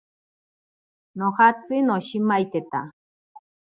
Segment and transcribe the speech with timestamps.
[1.23, 2.79] Nojatsi noshimaiteta.